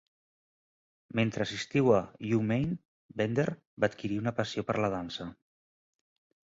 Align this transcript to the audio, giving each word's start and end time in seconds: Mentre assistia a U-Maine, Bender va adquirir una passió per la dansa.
Mentre 1.19 1.45
assistia 1.45 1.99
a 1.99 2.01
U-Maine, 2.39 2.79
Bender 3.21 3.49
va 3.55 3.93
adquirir 3.93 4.19
una 4.27 4.37
passió 4.43 4.69
per 4.71 4.79
la 4.85 4.95
dansa. 4.99 5.33